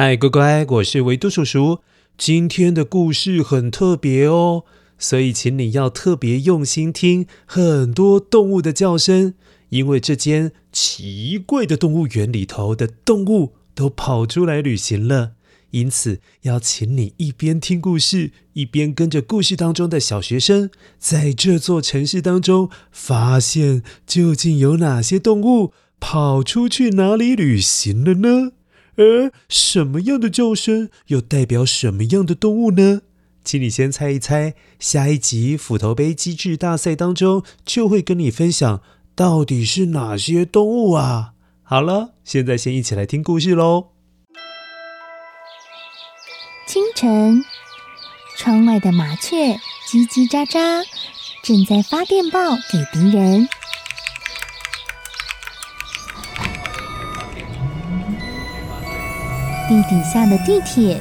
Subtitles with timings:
[0.00, 1.80] 嗨，乖乖，我是维多叔叔。
[2.16, 4.62] 今天的故事很特别哦，
[4.96, 9.34] 所以请你要特别用心听很多动物的叫声，
[9.70, 15.32] 因为这间奇怪的动物园里头的动物都跑出来旅行了。
[15.72, 20.70] 因此，要请你一边听故事，一边跟着故事当中的小学生，
[21.00, 28.52] 在这座城市当中发现究竟有哪些动物跑出去哪里旅行了呢？
[28.98, 33.00] 而什么样的叫声又代表什么样的动物呢？
[33.44, 38.82] 请你先猜一猜，下一集斧头杯机智大赛当中就会跟你分享
[39.14, 41.32] 到底是哪些动物啊！
[41.62, 43.92] 好了，现在先一起来听故事喽。
[46.66, 47.42] 清晨，
[48.36, 49.54] 窗外的麻雀
[49.88, 50.84] 叽叽喳喳，
[51.42, 53.48] 正在发电报给敌人。
[59.68, 60.98] 地底下的地铁，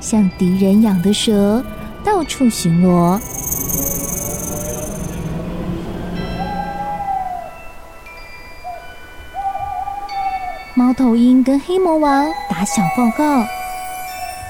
[0.00, 1.64] 像敌人养的蛇，
[2.04, 3.16] 到处巡逻。
[10.74, 13.46] 猫头鹰跟黑魔王打小报告，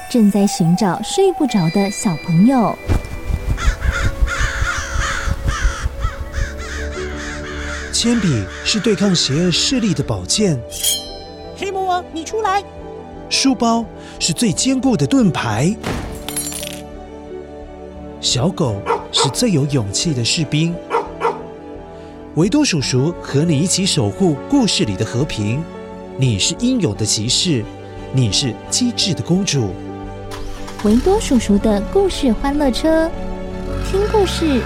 [0.09, 2.75] 正在寻找睡不着的小朋友。
[7.93, 10.59] 铅笔是对抗邪恶势力的宝剑。
[11.55, 12.63] 黑魔王，你出来！
[13.31, 13.85] 书包
[14.19, 15.73] 是最坚固的盾牌，
[18.19, 18.75] 小狗
[19.09, 20.75] 是最有勇气的士兵。
[22.35, 25.63] 维多叔叔和你一起守护故事里的和平。
[26.17, 27.63] 你是英勇的骑士，
[28.11, 29.69] 你是机智的公主。
[30.83, 33.09] 维多叔叔的故事欢乐车，
[33.89, 34.61] 听故事，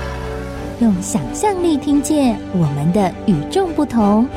[0.80, 4.28] 用想象力听见我们的与众不同。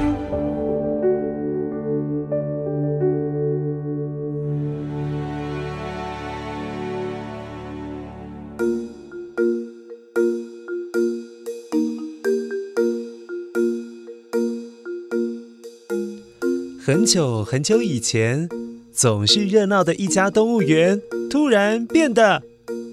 [16.89, 18.49] 很久很久以前，
[18.95, 22.43] 总是热闹的一家动物园，突然变得，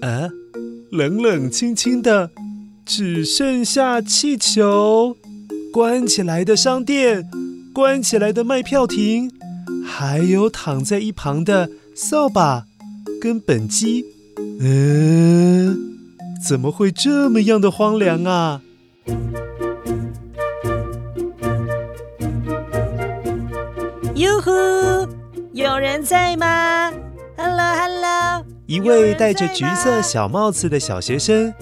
[0.02, 0.28] 啊，
[0.90, 2.30] 冷冷清清的，
[2.84, 5.16] 只剩下气球，
[5.72, 7.26] 关起来的商店，
[7.72, 9.32] 关起来的卖票亭，
[9.82, 12.66] 还有躺在一旁的扫把
[13.18, 14.04] 跟本鸡。
[14.60, 15.74] 嗯，
[16.46, 18.60] 怎么会这么样的荒凉啊？
[24.16, 24.50] 哟呼，
[25.52, 26.90] 有人在吗
[27.36, 28.46] ？Hello，Hello。
[28.64, 31.52] 一位戴着橘色小帽子的小学生，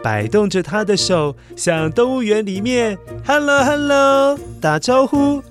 [0.00, 5.42] 摆动着他的手，向动物园里面 Hello，Hello 打招呼。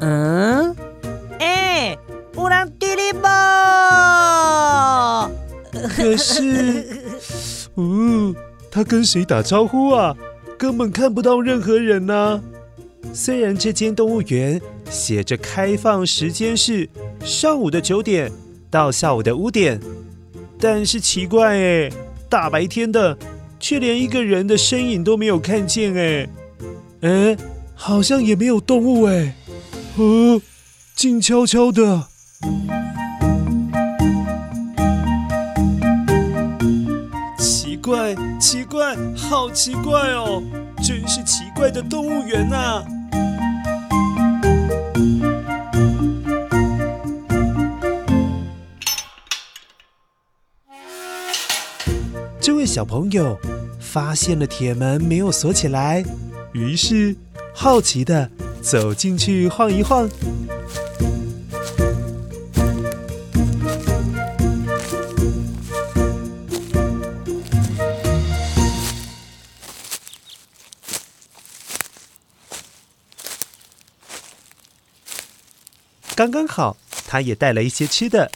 [0.00, 0.74] 嗯，
[1.38, 1.96] 哎，
[2.34, 3.30] 乌兰迪利波。
[5.94, 6.86] 可是，
[7.76, 7.82] 呜、
[8.34, 8.34] 哦，
[8.68, 10.16] 他跟谁打招呼啊？
[10.58, 12.40] 根本看不到任何人呢、啊。
[13.14, 14.60] 虽然这间动物园
[14.90, 16.88] 写着开放时间是
[17.24, 18.30] 上午的九点
[18.70, 19.80] 到下午的五点，
[20.58, 21.90] 但是奇怪哎，
[22.28, 23.16] 大白天的，
[23.60, 26.28] 却连一个人的身影都没有看见哎，
[27.02, 27.36] 哎，
[27.74, 29.34] 好像也没有动物哎，
[29.96, 30.40] 哦，
[30.94, 32.08] 静悄悄的，
[37.38, 40.42] 奇怪，奇怪，好奇怪哦，
[40.82, 42.84] 真是奇怪的动物园呐。
[52.78, 53.36] 小朋友
[53.80, 56.04] 发现了铁门没有锁起来，
[56.52, 57.16] 于是
[57.52, 58.30] 好奇的
[58.62, 60.08] 走进去晃一晃。
[76.14, 76.76] 刚刚好，
[77.08, 78.30] 他也带了一些吃的，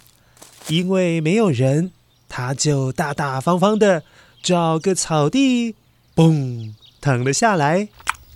[0.67, 1.93] 因为没有人。
[2.35, 4.03] 他就大大方方的
[4.43, 5.77] 找个草地，
[6.17, 7.89] 嘣，躺了下来，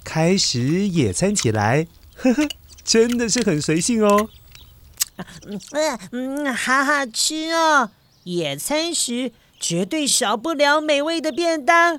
[0.04, 1.88] 开始野餐起来。
[2.14, 2.48] 呵呵，
[2.84, 4.28] 真的是很随性哦。
[5.46, 7.90] 嗯嗯，好好吃哦！
[8.24, 11.98] 野餐时绝对少不了美味的便当。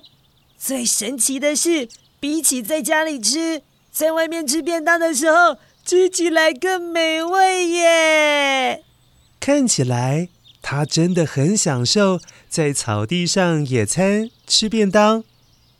[0.57, 1.89] 最神奇的是，
[2.19, 3.61] 比起在家里吃，
[3.91, 8.83] 在外面吃便当的时候，吃起来更美味耶。
[9.39, 10.29] 看起来。
[10.69, 12.19] 他真的很享受
[12.49, 15.23] 在草地上野餐吃便当，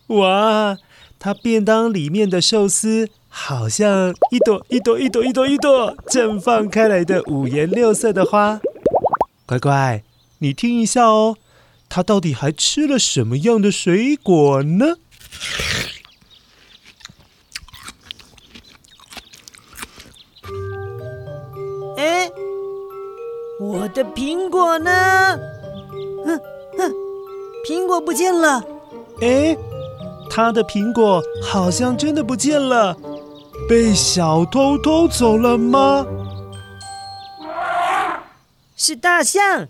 [0.08, 0.78] 哇！
[1.20, 8.62] 他便当里面的寿司好像一朵一朵一朵一朵一朵绽放开来的五颜六色的花。
[9.46, 10.04] 乖乖，
[10.38, 11.36] 你听一下哦，
[11.90, 14.96] 他到底还吃了什么样的水果呢？
[23.78, 24.92] 我的苹果呢？
[26.26, 26.40] 哼
[26.78, 26.92] 哼，
[27.64, 28.64] 苹果不见了。
[29.22, 29.56] 哎。
[30.30, 32.96] 他的苹果好像真的不见了，
[33.68, 36.06] 被小偷偷走了吗？
[38.76, 39.68] 是大象！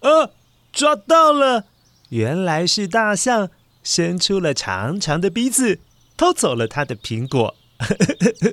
[0.00, 0.30] 呃，
[0.72, 1.64] 抓到了，
[2.10, 3.50] 原来是大象
[3.82, 5.80] 伸出了长长的鼻子，
[6.16, 7.54] 偷走了他的苹果。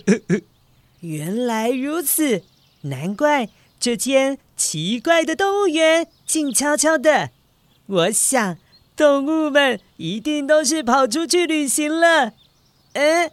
[1.01, 2.41] 原来如此，
[2.81, 3.47] 难怪
[3.85, 7.29] 这间奇怪的动物园静悄悄的。
[7.85, 8.57] 我想。
[8.95, 12.31] 动物们一定都是跑出去旅行了，
[12.93, 13.29] 哎，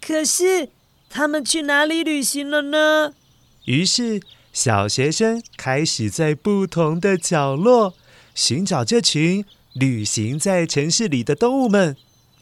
[0.00, 0.70] 可是
[1.08, 3.12] 他们去哪里旅行了呢？
[3.66, 4.22] 于是
[4.54, 7.92] 小学生开始在不同的角落
[8.34, 9.44] 寻找这群
[9.74, 11.94] 旅行在城市里的动物们。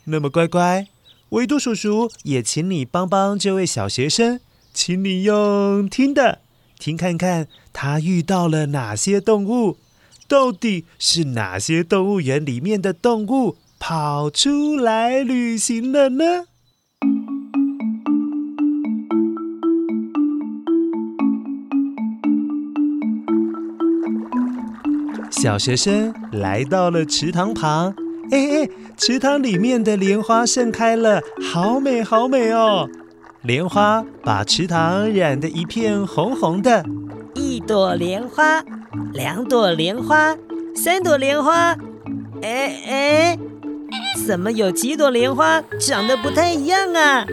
[0.05, 0.87] 那么乖乖，
[1.31, 4.41] 维多叔叔也请你帮帮这位小学生，
[4.73, 6.43] 请你用听的
[6.85, 9.79] 听看看他遇到了哪些动物。
[10.29, 16.45] 到底是哪些动物园里面的动物跑出来旅行了呢？
[25.31, 27.95] 小学生来到了池塘旁，
[28.31, 32.87] 哎哎，池塘里面的莲花盛开了，好美好美哦！
[33.45, 36.83] 莲花把池塘染得一片红红的，
[37.35, 38.65] 一朵莲花。
[39.13, 40.35] 两朵莲花，
[40.75, 41.77] 三朵莲花，
[42.41, 43.39] 哎哎，
[44.27, 47.27] 怎么有几朵莲花长得不太一样啊？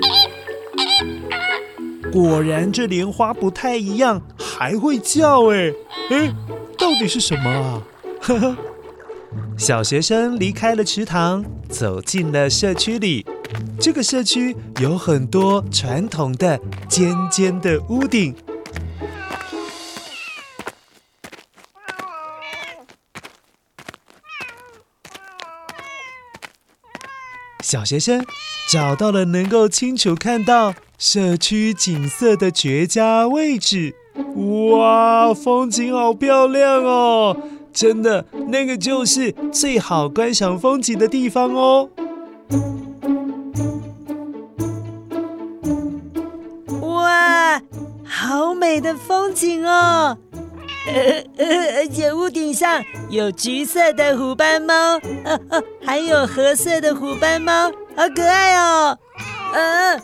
[2.11, 5.71] 果然这莲花不太一样，还会叫哎
[6.09, 6.35] 哎，
[6.77, 7.81] 到底是什么啊？
[8.19, 8.57] 呵呵。
[9.55, 13.25] 小学生离开了池塘，走进了社区里。
[13.80, 18.36] 这个社区有很多传统的尖尖的屋顶。
[27.63, 28.25] 小学生
[28.69, 33.95] 找到了能够清楚看到社区景色的绝佳位置。
[34.75, 37.38] 哇，风景好漂亮哦！
[37.71, 41.89] 真的，那个就是最好观赏风景的地方哦。
[48.61, 50.15] 美的风景哦！
[50.85, 58.95] 呃呃，而且屋顶上有橘色的虎斑猫，呃呃，还有褐色的虎斑猫，好可爱哦！
[59.53, 59.99] 呃，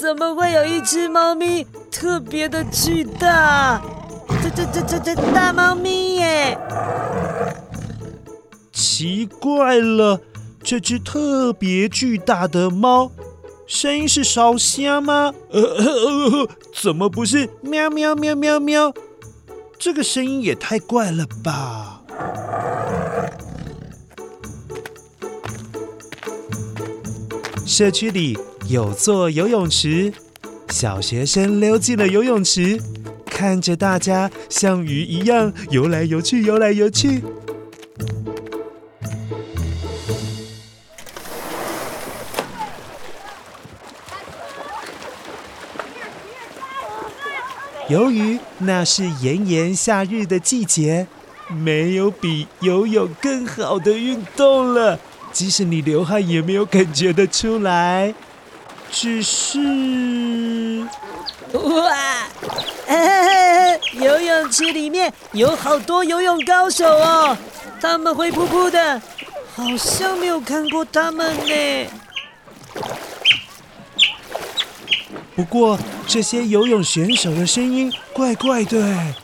[0.00, 3.82] 怎么会有一只猫咪特别的巨大？
[4.42, 6.58] 这这这这这大猫咪耶！
[8.72, 10.18] 奇怪了，
[10.62, 13.10] 这只特别巨大的猫，
[13.66, 15.34] 声音是烧虾吗？
[15.50, 18.94] 呃呃呃，怎么不是喵喵喵喵喵？
[19.76, 22.00] 这个声音也太怪了吧！
[27.66, 30.12] 社区里有座游泳池，
[30.70, 32.80] 小学生溜进了游泳池，
[33.26, 37.22] 看着大家像鱼一样游来游去，游来游去。
[47.88, 51.06] 由于那是炎炎夏日的季节，
[51.48, 54.98] 没有比游泳更好的运动了。
[55.32, 58.12] 即使你流汗也没有感觉得出来。
[58.90, 60.84] 只是，
[61.52, 61.96] 哇，
[63.92, 67.36] 游泳池里面有好多游泳高手哦，
[67.80, 69.00] 他们会扑扑的，
[69.54, 71.86] 好像没有看过他们呢。
[75.34, 75.78] 不过，
[76.08, 79.14] 这些游泳选手的声音怪怪的，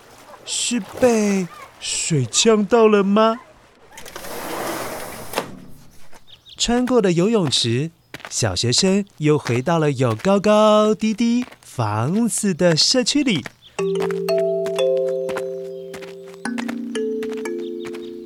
[0.45, 1.47] 是被
[1.81, 3.41] 水呛到了吗？
[6.59, 7.91] 穿过了游泳池，
[8.29, 13.45] 小学生又回到了有高高低低房子的社区里。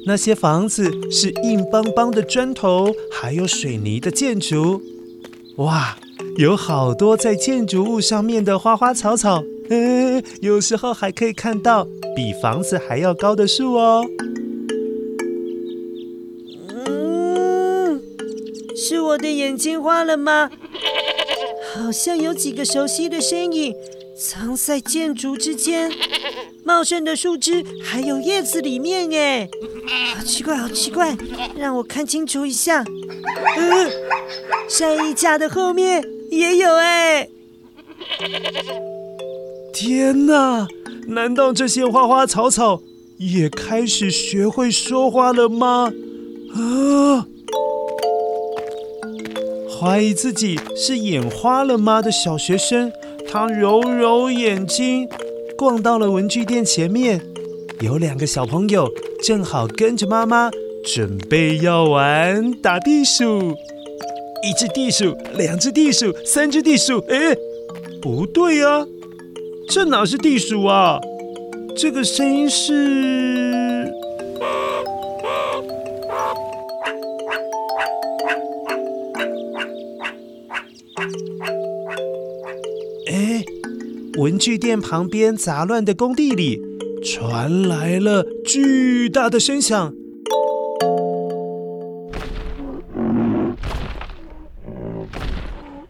[0.07, 4.83] 那些房子是硬邦邦的砖头，还有水泥的建筑。
[5.57, 5.97] 哇！
[6.39, 14.05] 有好多在建筑物上面的花花草草，嗯，有时候还可以看到比房子还要高的树哦。
[16.69, 18.03] 嗯，
[18.77, 20.51] 是我的眼睛花了吗？
[21.75, 23.75] 好像有几个熟悉的身影
[24.15, 25.91] 藏在建筑之间，
[26.65, 29.49] 茂盛的树枝还有叶子里面，哎，
[30.15, 31.17] 好奇怪，好奇怪，
[31.57, 32.85] 让我看清楚一下。
[33.57, 33.91] 嗯，
[34.69, 37.29] 晒衣架的后面也有，哎。
[39.73, 40.67] 天哪！
[41.09, 42.83] 难道这些花花草草
[43.19, 45.93] 也开始学会说话了吗？
[46.55, 47.27] 啊！
[49.79, 52.91] 怀疑自己是眼花了吗的小学生，
[53.31, 55.07] 他揉揉眼睛，
[55.57, 57.21] 逛到了文具店前面。
[57.81, 58.91] 有两个小朋友
[59.23, 60.51] 正好跟着妈妈，
[60.83, 63.55] 准备要玩打地鼠。
[64.47, 67.01] 一只地鼠，两只地鼠，三只地鼠。
[67.09, 67.37] 哎，
[68.01, 68.87] 不对呀，
[69.69, 71.01] 这哪是地鼠啊？
[71.77, 73.93] 这个声音是……
[83.11, 83.45] 哎，
[84.17, 86.63] 文具店旁边杂乱的工地里
[87.03, 89.93] 传来了巨大的声响。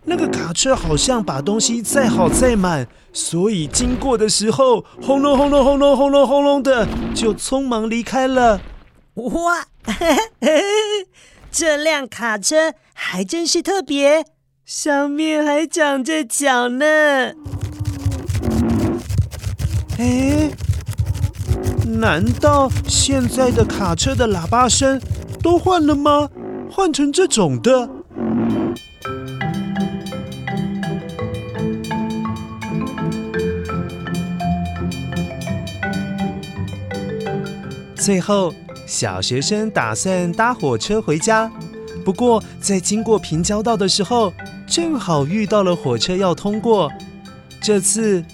[0.08, 8.60] 那个卡车好像把东西载好载满，所以经过的时候，轰隆轰隆轰隆轰隆轰隆的，就匆忙离开了。
[9.14, 9.66] 哇，
[11.50, 14.24] 这辆卡车还真是特别，
[14.64, 16.86] 上面还长着脚呢。
[19.98, 20.50] 哎，
[21.84, 25.00] 难道现在的卡车的喇叭声
[25.42, 26.28] 都换了吗？
[26.70, 27.88] 换成这种的？
[38.06, 38.54] 最后，
[38.86, 41.50] 小学生打算搭火车回家。
[42.04, 44.32] 不过，在经过平交道的时候，
[44.64, 46.88] 正好遇到了火车要通过。
[47.60, 48.24] 这次，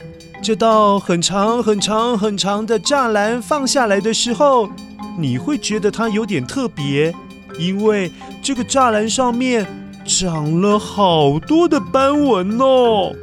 [0.43, 4.69] 这道很长、很长、很长的栅栏放下来的时候，
[5.17, 7.11] 你会觉得它有点特别，
[7.59, 8.13] 因为
[8.43, 9.67] 这个栅栏上面
[10.05, 13.17] 长了好多的斑纹哦。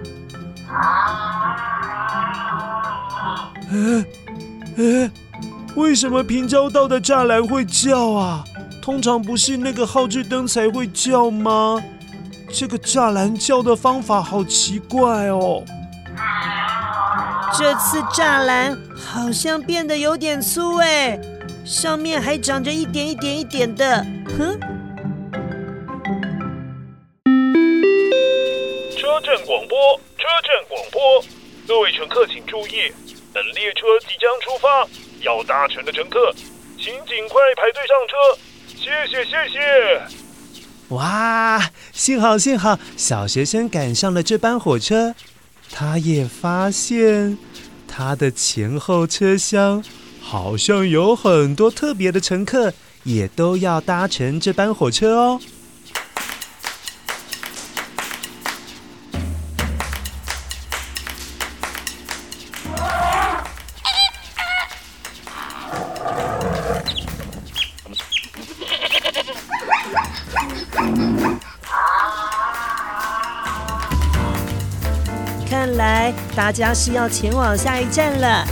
[3.70, 4.06] 哎，
[4.78, 5.12] 哎。
[5.76, 8.44] 为什么平交道的栅栏会叫啊？
[8.82, 11.82] 通常不是那个号志灯才会叫吗？
[12.52, 15.64] 这个栅栏叫的方法好奇怪哦。
[17.56, 21.20] 这次栅栏好像变得有点粗哎，
[21.64, 24.04] 上面还长着一点一点一点的。
[24.38, 24.60] 哼。
[28.98, 29.78] 车站广播，
[30.18, 31.02] 车站广播，
[31.68, 32.92] 各位乘客请注意，
[33.34, 34.88] 本列车即将出发。
[35.22, 36.34] 要搭乘的乘客，
[36.78, 38.16] 请尽快排队上车，
[38.76, 40.02] 谢谢谢谢。
[40.96, 45.14] 哇，幸好幸好，小学生赶上了这班火车。
[45.72, 47.38] 他也发现，
[47.88, 49.84] 他的前后车厢
[50.20, 52.74] 好像有很多特别的乘客，
[53.04, 55.40] 也都要搭乘这班火车哦。
[76.50, 78.44] 大家是要前往下一站了。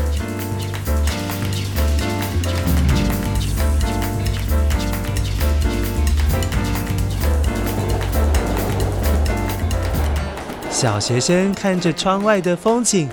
[10.69, 13.09] 小学生看着窗外的风景，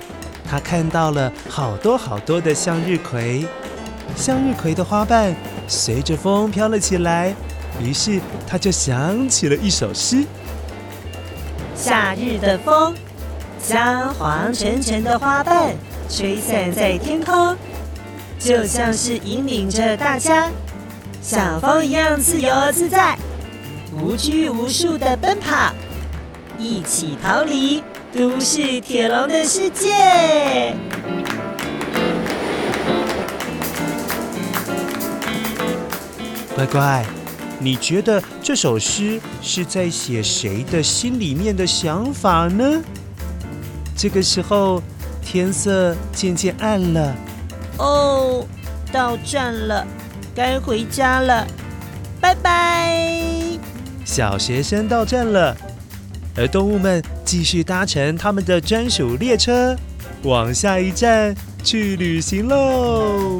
[0.47, 3.47] 他看到了好多好多的向日葵，
[4.15, 5.35] 向日葵的花瓣
[5.67, 7.33] 随着风飘了起来，
[7.81, 10.23] 于是他就想起了一首诗：
[11.75, 12.93] 夏日的风。
[13.67, 15.73] 将黄澄澄的花瓣
[16.07, 17.57] 吹散在天空，
[18.37, 20.51] 就像是引领着大家
[21.19, 23.17] 像风一样自由自在、
[23.91, 25.73] 无拘无束的奔跑，
[26.59, 27.83] 一起逃离
[28.15, 30.75] 都市铁笼的世界。
[36.53, 37.03] 乖乖，
[37.59, 42.79] 你觉得这首诗是在写谁的心里面的想法呢？
[43.95, 44.81] 这个时候，
[45.21, 47.15] 天色渐渐暗了。
[47.77, 48.45] 哦，
[48.91, 49.85] 到站了，
[50.35, 51.47] 该回家了，
[52.19, 53.11] 拜拜。
[54.03, 55.55] 小学生到站了，
[56.35, 59.75] 而动物们继续搭乘他们的专属列车，
[60.23, 63.39] 往下一站去旅行喽。